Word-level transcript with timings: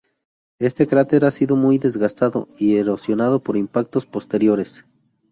Este 0.57 0.87
cráter 0.87 1.25
ha 1.25 1.29
sido 1.29 1.55
muy 1.55 1.77
desgastado 1.77 2.47
y 2.57 2.75
erosionado 2.77 3.37
por 3.37 3.55
impactos 3.55 4.07
posteriores. 4.07 4.83